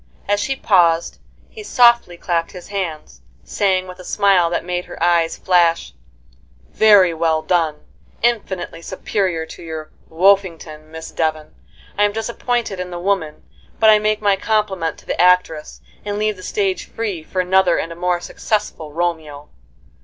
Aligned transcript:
As 0.27 0.39
she 0.39 0.55
paused, 0.55 1.19
he 1.47 1.61
softly 1.61 2.17
clapped 2.17 2.53
his 2.53 2.69
hands, 2.69 3.21
saying, 3.43 3.85
with 3.85 3.99
a 3.99 4.03
smile 4.03 4.49
that 4.49 4.65
made 4.65 4.85
her 4.85 4.97
eyes 5.03 5.37
flash: 5.37 5.93
"Very 6.71 7.13
well 7.13 7.43
done! 7.43 7.81
infinitely 8.23 8.81
superior 8.81 9.45
to 9.45 9.61
your 9.61 9.91
'Woffington,' 10.09 10.89
Miss 10.89 11.11
Devon. 11.11 11.53
I 11.99 12.03
am 12.03 12.13
disappointed 12.13 12.79
in 12.79 12.89
the 12.89 12.97
woman, 12.97 13.43
but 13.79 13.91
I 13.91 13.99
make 13.99 14.21
my 14.23 14.35
compliment 14.35 14.97
to 14.97 15.05
the 15.05 15.21
actress, 15.21 15.81
and 16.03 16.17
leave 16.17 16.35
the 16.35 16.41
stage 16.41 16.85
free 16.85 17.21
for 17.21 17.39
another 17.39 17.77
and 17.77 17.91
a 17.91 17.95
more 17.95 18.19
successful 18.19 18.91
Romeo." 18.91 19.49